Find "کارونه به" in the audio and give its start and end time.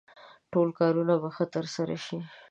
0.79-1.29